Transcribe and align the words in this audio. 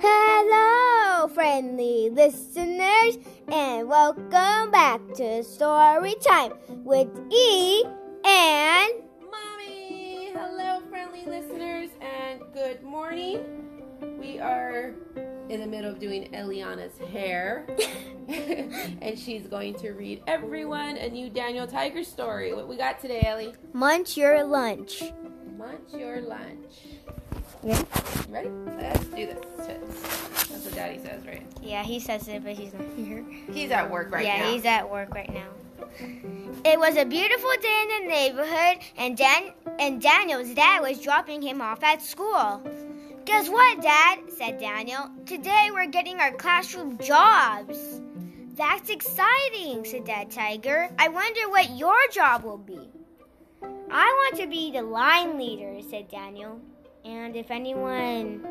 Hello, 0.00 1.28
friendly 1.28 2.10
listeners, 2.10 3.18
and 3.46 3.88
welcome 3.88 4.72
back 4.72 5.00
to 5.14 5.44
Story 5.44 6.16
Time 6.20 6.54
with 6.84 7.06
E 7.30 7.84
and 8.24 8.92
Mommy! 9.22 10.32
Hello, 10.34 10.80
friendly 10.90 11.24
listeners, 11.24 11.90
and 12.00 12.40
good 12.52 12.82
morning. 12.82 13.38
We 14.18 14.40
are 14.40 14.94
in 15.48 15.60
the 15.60 15.66
middle 15.66 15.90
of 15.90 15.98
doing 15.98 16.34
Elliana's 16.34 16.98
hair, 17.12 17.66
and 18.28 19.18
she's 19.18 19.46
going 19.46 19.74
to 19.74 19.92
read 19.92 20.22
everyone 20.26 20.96
a 20.96 21.08
new 21.08 21.30
Daniel 21.30 21.66
Tiger 21.66 22.04
story. 22.04 22.54
What 22.54 22.68
we 22.68 22.76
got 22.76 23.00
today, 23.00 23.22
Ellie? 23.26 23.54
Munch 23.72 24.16
Your 24.16 24.44
Lunch. 24.44 25.02
Munch 25.56 25.94
your 25.94 26.20
lunch. 26.20 26.74
Yeah. 27.64 27.82
Ready? 28.28 28.50
Let's 28.78 29.04
do 29.06 29.26
this. 29.26 29.38
That's 29.56 30.64
what 30.64 30.74
Daddy 30.74 30.98
says, 30.98 31.24
right? 31.24 31.46
Yeah, 31.62 31.82
he 31.82 31.98
says 31.98 32.28
it, 32.28 32.44
but 32.44 32.52
he's 32.52 32.74
not 32.74 32.84
here. 32.94 33.24
He's 33.50 33.70
at 33.70 33.90
work 33.90 34.12
right 34.12 34.24
yeah, 34.24 34.38
now. 34.38 34.44
Yeah, 34.44 34.52
he's 34.52 34.64
at 34.66 34.90
work 34.90 35.14
right 35.14 35.32
now. 35.32 35.48
It 36.64 36.78
was 36.78 36.96
a 36.96 37.04
beautiful 37.04 37.50
day 37.62 37.82
in 37.82 38.02
the 38.02 38.08
neighborhood, 38.10 38.78
and 38.98 39.16
Dan 39.16 39.52
and 39.78 40.00
Daniel's 40.00 40.52
dad 40.54 40.80
was 40.82 41.00
dropping 41.00 41.40
him 41.40 41.62
off 41.62 41.82
at 41.82 42.02
school. 42.02 42.62
Guess 43.26 43.48
what, 43.48 43.82
Dad? 43.82 44.20
said 44.28 44.60
Daniel. 44.60 45.10
Today 45.26 45.70
we're 45.72 45.88
getting 45.88 46.20
our 46.20 46.30
classroom 46.30 46.96
jobs. 46.98 48.00
That's 48.54 48.88
exciting, 48.88 49.84
said 49.84 50.04
Dad 50.04 50.30
Tiger. 50.30 50.88
I 50.96 51.08
wonder 51.08 51.50
what 51.50 51.76
your 51.76 51.98
job 52.12 52.44
will 52.44 52.56
be. 52.56 52.78
I 53.90 54.30
want 54.30 54.36
to 54.40 54.46
be 54.46 54.70
the 54.70 54.82
line 54.82 55.36
leader, 55.36 55.80
said 55.90 56.08
Daniel. 56.08 56.60
And 57.04 57.34
if 57.34 57.50
anyone 57.50 58.46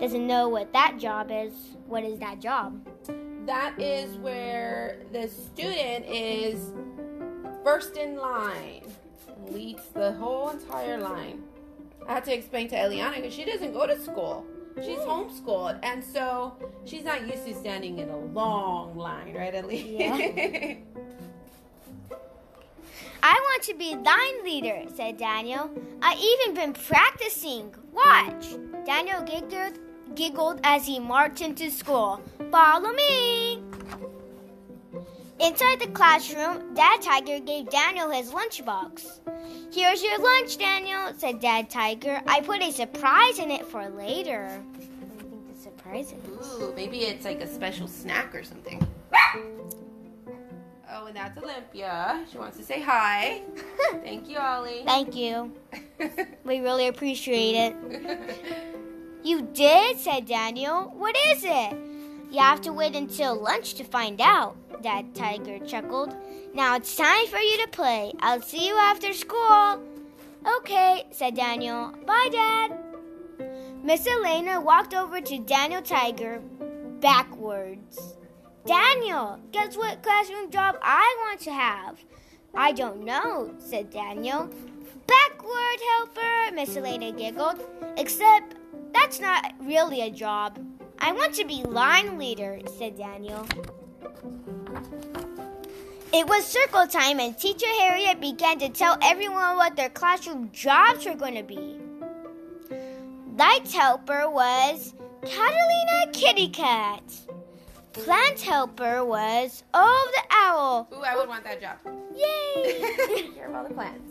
doesn't 0.00 0.26
know 0.26 0.48
what 0.48 0.72
that 0.72 0.96
job 0.98 1.30
is, 1.30 1.52
what 1.86 2.02
is 2.02 2.18
that 2.20 2.40
job? 2.40 2.80
That 3.44 3.78
is 3.78 4.16
where 4.16 5.02
the 5.12 5.28
student 5.28 6.06
is 6.06 6.72
first 7.62 7.98
in 7.98 8.16
line 8.16 8.90
leads 9.50 9.86
the 9.90 10.12
whole 10.14 10.48
entire 10.48 10.96
line. 10.96 11.43
I 12.06 12.14
had 12.14 12.24
to 12.24 12.34
explain 12.34 12.68
to 12.68 12.76
Elliana 12.76 13.16
because 13.16 13.32
she 13.34 13.44
doesn't 13.44 13.72
go 13.72 13.86
to 13.86 13.98
school. 13.98 14.46
She's 14.76 14.98
hmm. 14.98 15.08
homeschooled, 15.08 15.78
and 15.82 16.02
so 16.02 16.56
she's 16.84 17.04
not 17.04 17.26
used 17.26 17.46
to 17.46 17.54
standing 17.54 17.98
in 17.98 18.08
a 18.08 18.18
long 18.18 18.96
line, 18.96 19.34
right, 19.34 19.54
Ellie? 19.54 19.96
Yeah. 19.98 20.74
I 23.26 23.32
want 23.32 23.62
to 23.62 23.74
be 23.74 23.94
line 23.94 24.44
leader, 24.44 24.82
said 24.94 25.16
Daniel. 25.16 25.70
I 26.02 26.14
even 26.14 26.54
been 26.54 26.74
practicing. 26.74 27.74
Watch. 27.92 28.56
Daniel 28.84 29.22
giggled, 29.22 29.78
giggled 30.14 30.60
as 30.62 30.84
he 30.84 30.98
marched 30.98 31.40
into 31.40 31.70
school. 31.70 32.20
Follow 32.50 32.92
me. 32.92 33.63
Inside 35.40 35.80
the 35.80 35.88
classroom, 35.88 36.74
Dad 36.74 37.02
Tiger 37.02 37.40
gave 37.40 37.68
Daniel 37.68 38.08
his 38.10 38.30
lunchbox. 38.30 39.18
Here's 39.72 40.02
your 40.02 40.18
lunch, 40.18 40.56
Daniel, 40.58 41.12
said 41.18 41.40
Dad 41.40 41.68
Tiger. 41.68 42.22
I 42.26 42.40
put 42.40 42.62
a 42.62 42.70
surprise 42.70 43.38
in 43.40 43.50
it 43.50 43.66
for 43.66 43.88
later. 43.88 44.46
What 44.46 44.78
do 44.78 44.84
you 44.84 45.30
think 45.30 45.52
the 45.54 45.60
surprise 45.60 46.12
is? 46.12 46.62
Ooh, 46.62 46.72
maybe 46.76 46.98
it's 46.98 47.24
like 47.24 47.40
a 47.40 47.46
special 47.48 47.88
snack 47.88 48.34
or 48.34 48.44
something. 48.44 48.86
Oh, 50.96 51.06
and 51.06 51.16
that's 51.16 51.36
Olympia. 51.42 52.24
She 52.30 52.38
wants 52.38 52.56
to 52.58 52.62
say 52.62 52.80
hi. 52.80 53.42
Thank 54.04 54.28
you, 54.28 54.38
Ollie. 54.38 54.82
Thank 54.84 55.16
you. 55.16 55.52
We 56.44 56.60
really 56.60 56.88
appreciate 56.88 57.54
it. 57.56 57.76
You 59.24 59.40
did, 59.40 59.98
said 59.98 60.26
Daniel. 60.26 60.92
What 60.98 61.16
is 61.30 61.44
it? 61.44 61.74
You 62.34 62.40
have 62.40 62.62
to 62.62 62.72
wait 62.72 62.96
until 62.96 63.40
lunch 63.40 63.74
to 63.74 63.84
find 63.84 64.20
out, 64.20 64.56
Dad 64.82 65.14
Tiger 65.14 65.60
chuckled. 65.60 66.16
Now 66.52 66.74
it's 66.74 66.96
time 66.96 67.28
for 67.28 67.38
you 67.38 67.62
to 67.62 67.68
play. 67.68 68.12
I'll 68.18 68.42
see 68.42 68.66
you 68.66 68.76
after 68.76 69.12
school. 69.12 69.80
Okay, 70.56 71.04
said 71.12 71.36
Daniel. 71.36 71.92
Bye, 72.04 72.28
Dad. 72.32 72.76
Miss 73.84 74.04
Elaina 74.08 74.60
walked 74.60 74.94
over 74.94 75.20
to 75.20 75.38
Daniel 75.38 75.80
Tiger 75.80 76.42
backwards. 76.98 78.16
Daniel, 78.66 79.38
guess 79.52 79.76
what 79.76 80.02
classroom 80.02 80.50
job 80.50 80.76
I 80.82 81.16
want 81.28 81.38
to 81.42 81.52
have? 81.52 82.00
I 82.52 82.72
don't 82.72 83.04
know, 83.04 83.54
said 83.60 83.90
Daniel. 83.90 84.50
Backward 85.06 85.80
helper, 85.92 86.52
Miss 86.52 86.76
Elaina 86.76 87.12
giggled. 87.12 87.62
Except 87.96 88.56
that's 88.92 89.20
not 89.20 89.52
really 89.60 90.00
a 90.00 90.10
job. 90.10 90.58
I 91.04 91.12
want 91.12 91.34
to 91.34 91.44
be 91.44 91.62
line 91.64 92.18
leader, 92.18 92.60
said 92.78 92.96
Daniel. 92.96 93.46
It 96.14 96.26
was 96.26 96.46
circle 96.46 96.86
time, 96.86 97.20
and 97.20 97.38
Teacher 97.38 97.66
Harriet 97.78 98.22
began 98.22 98.58
to 98.60 98.70
tell 98.70 98.96
everyone 99.02 99.56
what 99.56 99.76
their 99.76 99.90
classroom 99.90 100.50
jobs 100.50 101.04
were 101.04 101.14
going 101.14 101.34
to 101.34 101.42
be. 101.42 101.78
Light 103.36 103.70
helper 103.70 104.30
was 104.30 104.94
Katerina 105.20 106.10
Kitty 106.14 106.48
Cat. 106.48 107.02
Plant 107.92 108.40
helper 108.40 109.04
was 109.04 109.62
Oh 109.74 110.12
the 110.16 110.34
Owl. 110.36 110.88
Ooh, 110.90 111.02
I 111.02 111.16
would 111.16 111.28
want 111.28 111.44
that 111.44 111.60
job. 111.60 111.76
Yay! 112.16 113.28
Care 113.34 113.50
of 113.50 113.54
all 113.56 113.68
the 113.68 113.74
plants. 113.74 114.10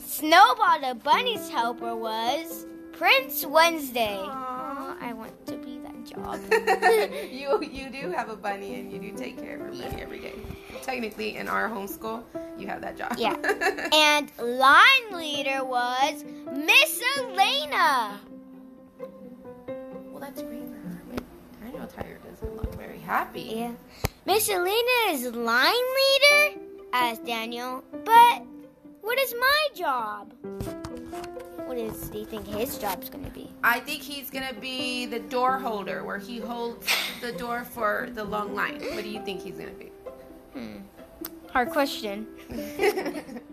Snowball 0.00 0.80
the 0.80 0.96
bunny's 0.96 1.48
helper 1.48 1.94
was 1.94 2.66
Prince 2.90 3.46
Wednesday. 3.46 4.18
Aw. 4.18 4.96
I 5.00 5.12
want 5.12 5.46
to 5.46 5.52
be 5.52 5.57
that 5.57 5.57
job. 6.10 6.40
you 7.30 7.62
you 7.62 7.90
do 7.90 8.10
have 8.10 8.28
a 8.28 8.36
bunny 8.36 8.74
and 8.74 8.92
you 8.92 8.98
do 8.98 9.16
take 9.16 9.38
care 9.38 9.54
of 9.54 9.74
your 9.74 9.88
bunny 9.88 10.02
every 10.02 10.18
day. 10.18 10.34
Technically, 10.82 11.36
in 11.36 11.48
our 11.48 11.68
homeschool, 11.68 12.22
you 12.58 12.66
have 12.66 12.80
that 12.80 12.96
job. 12.96 13.14
Yeah. 13.18 13.34
and 13.92 14.30
line 14.38 15.12
leader 15.12 15.64
was 15.64 16.24
Miss 16.52 17.02
Elaina. 17.16 18.18
well, 20.10 20.20
that's 20.20 20.42
great 20.42 20.66
for 20.66 20.88
her. 20.88 21.02
But 21.10 21.22
Daniel 21.62 21.86
Tiger 21.86 22.18
doesn't 22.28 22.56
look 22.56 22.74
very 22.76 22.98
happy. 22.98 23.52
Yeah. 23.56 23.72
Miss 24.26 24.48
Elaina 24.48 25.10
is 25.10 25.26
line 25.34 25.72
leader? 25.72 26.60
asked 26.92 27.24
Daniel. 27.24 27.84
But 28.04 28.42
what 29.02 29.18
is 29.18 29.34
my 29.38 29.68
job? 29.74 30.32
What 31.68 31.76
is 31.76 32.08
do 32.08 32.18
you 32.18 32.24
think 32.24 32.46
his 32.46 32.78
job's 32.78 33.10
gonna 33.10 33.28
be? 33.28 33.50
I 33.62 33.80
think 33.80 34.00
he's 34.00 34.30
gonna 34.30 34.54
be 34.54 35.04
the 35.04 35.18
door 35.20 35.58
holder, 35.58 36.02
where 36.02 36.16
he 36.16 36.38
holds 36.38 36.86
the 37.20 37.30
door 37.32 37.62
for 37.62 38.08
the 38.14 38.24
long 38.24 38.54
line. 38.54 38.80
What 38.94 39.04
do 39.04 39.10
you 39.10 39.22
think 39.22 39.42
he's 39.42 39.58
gonna 39.58 39.72
be? 39.72 39.92
Hmm. 40.54 40.78
Hard 41.52 41.68
question. 41.68 42.26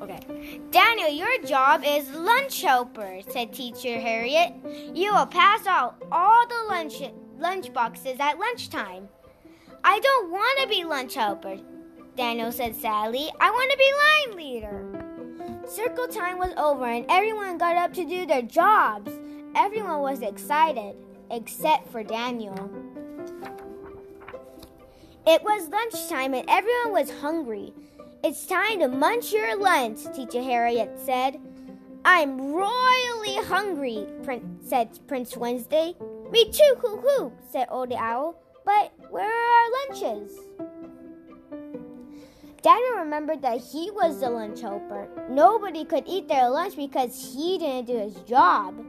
Okay. 0.00 0.60
Daniel, 0.70 1.08
your 1.08 1.40
job 1.44 1.82
is 1.86 2.10
lunch 2.10 2.60
helper, 2.60 3.20
said 3.30 3.52
teacher 3.54 3.98
Harriet. 3.98 4.52
You 4.92 5.14
will 5.14 5.24
pass 5.24 5.66
out 5.66 6.02
all 6.12 6.46
the 6.46 6.64
lunch 6.68 6.94
lunch 7.38 7.72
boxes 7.72 8.16
at 8.20 8.38
lunchtime. 8.38 9.08
I 9.82 10.00
don't 10.00 10.30
want 10.30 10.60
to 10.60 10.68
be 10.68 10.84
lunch 10.84 11.14
helper, 11.14 11.58
Daniel 12.16 12.52
said 12.52 12.74
sadly. 12.74 13.30
I 13.40 13.50
want 13.50 13.70
to 13.70 13.78
be 13.78 14.34
line 14.34 14.36
leader. 14.36 15.03
Circle 15.66 16.08
time 16.08 16.38
was 16.38 16.52
over 16.58 16.84
and 16.84 17.06
everyone 17.08 17.56
got 17.56 17.76
up 17.76 17.94
to 17.94 18.04
do 18.04 18.26
their 18.26 18.42
jobs. 18.42 19.10
Everyone 19.56 20.00
was 20.00 20.20
excited, 20.20 20.94
except 21.30 21.90
for 21.90 22.02
Daniel. 22.02 22.70
It 25.26 25.42
was 25.42 25.70
lunchtime 25.70 26.34
and 26.34 26.48
everyone 26.50 26.92
was 26.92 27.10
hungry. 27.10 27.72
It's 28.22 28.46
time 28.46 28.80
to 28.80 28.88
munch 28.88 29.32
your 29.32 29.56
lunch, 29.56 30.00
Teacher 30.14 30.42
Harriet 30.42 30.98
said. 30.98 31.40
I'm 32.04 32.52
royally 32.52 33.36
hungry, 33.44 34.06
said 34.60 34.98
Prince 35.06 35.34
Wednesday. 35.34 35.94
Me 36.30 36.50
too, 36.50 36.74
hoo 36.80 36.98
hoo, 36.98 37.32
said 37.50 37.68
Old 37.70 37.92
Owl. 37.92 38.38
But 38.66 38.92
where 39.10 39.30
are 39.30 39.62
our 39.62 39.70
lunches? 39.88 40.38
Daniel 42.64 42.94
remembered 42.94 43.42
that 43.42 43.60
he 43.60 43.90
was 43.90 44.20
the 44.20 44.30
lunch 44.30 44.62
helper. 44.62 45.06
Nobody 45.28 45.84
could 45.84 46.04
eat 46.06 46.28
their 46.28 46.48
lunch 46.48 46.76
because 46.76 47.34
he 47.34 47.58
didn't 47.58 47.88
do 47.88 47.98
his 47.98 48.14
job. 48.22 48.82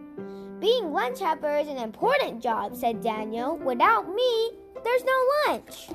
Being 0.62 0.94
lunch 0.94 1.19
helper 1.19 1.57
is 1.57 1.68
an 1.68 1.80
important 1.80 2.42
job, 2.42 2.74
said 2.74 3.01
Daniel. 3.01 3.57
Without 3.57 4.07
me, 4.07 4.51
there's 4.81 5.04
no 5.04 5.27
lunch. 5.45 5.89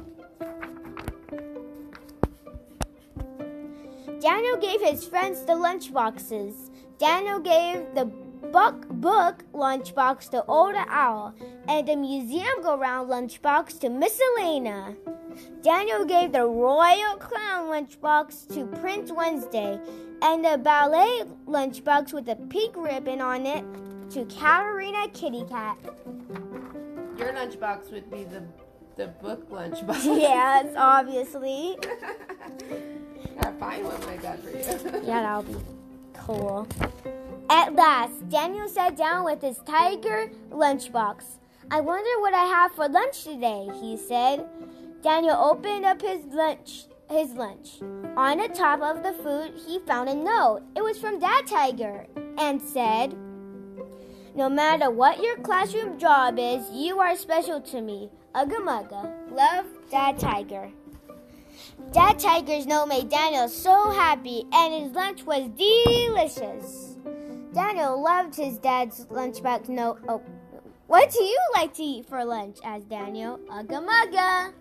Daniel 4.21 4.59
gave 4.59 4.83
his 4.83 5.09
friends 5.09 5.47
the 5.47 5.55
lunch 5.55 5.91
boxes. 5.91 6.71
Daniel 6.99 7.39
gave 7.39 7.95
the 7.95 8.05
buck 8.53 8.87
book 8.89 9.43
lunchbox 9.55 10.29
to 10.33 10.45
Old 10.45 10.75
Owl 10.77 11.35
and 11.67 11.89
the 11.89 11.97
museum 11.97 12.63
go 12.63 12.77
round 12.77 13.09
lunchbox 13.09 13.81
to 13.81 13.89
Miss 13.89 14.21
Elaina. 14.37 14.97
Daniel 15.63 16.05
gave 16.05 16.33
the 16.33 16.47
Royal 16.47 17.17
Clown 17.17 17.67
lunchbox 17.69 18.53
to 18.55 18.67
Prince 18.81 19.13
Wednesday 19.13 19.79
and 20.23 20.45
the 20.45 20.59
ballet 20.59 21.23
lunchbox 21.47 22.13
with 22.13 22.29
a 22.29 22.37
pink 22.37 22.77
ribbon 22.77 23.21
on 23.21 23.47
it 23.47 23.65
to 24.11 24.25
Katerina 24.27 25.09
Kitty 25.13 25.45
Cat. 25.49 25.79
Your 27.17 27.33
lunchbox 27.33 27.91
would 27.93 28.11
be 28.11 28.25
the 28.25 28.43
the 28.97 29.09
book 29.23 29.49
lunchbox. 29.51 30.05
yes, 30.21 30.75
obviously. 30.77 31.77
Gotta 33.41 33.57
find 33.59 33.85
one 33.85 34.01
like 34.03 34.23
that 34.23 34.43
for 34.43 34.51
you. 34.51 35.01
Yeah, 35.07 35.23
that'll 35.23 35.43
be 35.43 35.57
cool. 36.13 36.67
At 37.49 37.75
last, 37.75 38.29
Daniel 38.29 38.69
sat 38.69 38.97
down 38.97 39.25
with 39.25 39.41
his 39.43 39.59
tiger 39.59 40.31
lunchbox. 40.51 41.25
I 41.71 41.81
wonder 41.81 42.21
what 42.21 42.35
I 42.35 42.45
have 42.45 42.73
for 42.73 42.89
lunch 42.89 43.25
today, 43.25 43.69
he 43.81 43.97
said. 43.97 44.45
Daniel 45.03 45.37
opened 45.37 45.85
up 45.85 46.03
his 46.03 46.25
lunch 46.27 46.85
his 47.11 47.33
lunch. 47.33 47.81
On 48.17 48.39
the 48.39 48.49
top 48.49 48.81
of 48.81 49.03
the 49.03 49.13
food, 49.13 49.53
he 49.67 49.81
found 49.81 50.09
a 50.09 50.15
note. 50.15 50.63
It 50.77 50.83
was 50.83 50.99
from 50.99 51.19
Dad 51.19 51.47
Tiger 51.47 52.07
and 52.39 52.63
said, 52.63 53.15
No 54.35 54.49
matter 54.49 54.91
what 54.91 55.21
your 55.21 55.37
classroom 55.39 55.99
job 55.99 56.39
is, 56.39 56.71
you 56.71 57.01
are 57.01 57.17
special 57.17 57.61
to 57.63 57.81
me. 57.81 58.11
Ugga 58.35 58.59
mugga. 58.59 59.33
Love, 59.33 59.67
Dad 59.91 60.19
Tiger. 60.19 60.71
Dad 61.93 62.19
Tiger's 62.19 62.67
note 62.67 62.87
made 62.87 63.09
Daniel 63.09 63.49
so 63.49 63.91
happy, 63.91 64.45
and 64.53 64.73
his 64.73 64.93
lunch 64.93 65.25
was 65.25 65.49
delicious. 65.57 66.97
Daniel 67.53 68.01
loved 68.01 68.37
his 68.37 68.59
dad's 68.59 69.07
lunchbox 69.07 69.69
note. 69.69 69.99
Oh, 70.09 70.23
what 70.91 71.09
do 71.13 71.23
you 71.23 71.39
like 71.55 71.73
to 71.75 71.85
eat 71.85 72.05
for 72.07 72.25
lunch? 72.25 72.59
asked 72.65 72.89
Daniel. 72.89 73.39
Ugga 73.49 73.79
mugga. 73.79 74.53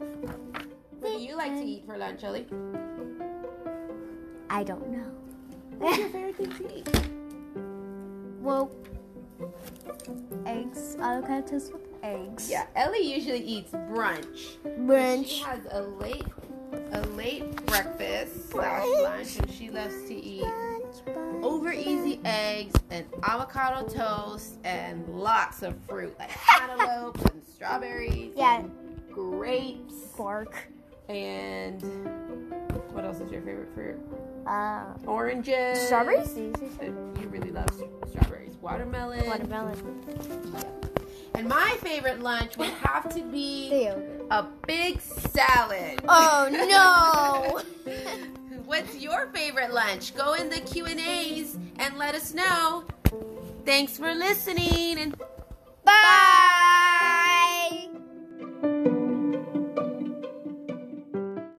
What 0.99 1.17
do 1.17 1.23
you 1.23 1.35
like 1.35 1.53
to 1.55 1.63
eat 1.63 1.87
for 1.87 1.97
lunch, 1.97 2.23
Ellie? 2.23 2.45
I 4.47 4.63
don't 4.63 4.87
know. 4.91 5.09
What's 5.79 5.97
your 5.97 6.09
favorite 6.09 6.35
thing 6.35 6.51
to 6.53 6.77
eat? 6.77 6.87
Well, 8.41 8.71
eggs. 10.45 10.95
Avocados 10.97 11.73
with 11.73 11.81
eggs. 12.01 12.49
Yeah, 12.49 12.67
Ellie 12.73 12.99
usually 12.99 13.41
eats 13.41 13.71
brunch. 13.71 14.57
Brunch. 14.63 15.27
She 15.27 15.43
has 15.43 15.59
a 15.71 15.81
late 15.81 16.25
a 16.93 17.01
late 17.19 17.53
breakfast 17.65 18.49
slash 18.49 18.85
lunch, 19.01 19.37
and 19.39 19.51
she 19.51 19.69
loves 19.69 19.93
to 20.07 20.13
eat 20.15 20.45
over 21.69 21.79
easy 21.79 22.19
eggs 22.25 22.73
and 22.89 23.05
avocado 23.23 23.87
toast 23.87 24.55
and 24.63 25.07
lots 25.07 25.61
of 25.61 25.75
fruit 25.87 26.17
like 26.17 26.29
cantaloupes 26.57 27.23
and 27.25 27.43
strawberries. 27.45 28.33
Yeah, 28.35 28.59
and 28.59 28.71
grapes 29.11 29.93
pork. 30.15 30.55
and 31.09 31.81
what 32.91 33.05
else 33.05 33.19
is 33.19 33.31
your 33.31 33.41
favorite 33.41 33.69
fruit? 33.75 33.99
Uh, 34.47 34.85
Oranges. 35.05 35.79
strawberries? 35.85 36.35
You 36.35 37.27
really 37.29 37.51
love 37.51 37.69
strawberries. 38.09 38.55
Watermelon. 38.61 39.25
Watermelon. 39.27 40.05
And 41.35 41.47
my 41.47 41.77
favorite 41.81 42.19
lunch 42.21 42.57
would 42.57 42.69
have 42.83 43.13
to 43.13 43.21
be 43.21 43.87
a 44.31 44.43
big 44.65 44.99
salad. 45.01 46.01
Oh 46.09 47.63
no! 47.85 47.93
What's 48.69 48.97
your 48.97 49.25
favorite 49.33 49.73
lunch? 49.73 50.13
Go 50.13 50.33
in 50.35 50.47
the 50.47 50.59
Q&As 50.59 51.57
and 51.79 51.97
let 51.97 52.13
us 52.13 52.35
know. 52.35 52.83
Thanks 53.65 53.97
for 53.97 54.13
listening 54.13 54.99
and 54.99 55.17
Bye. 55.83 56.58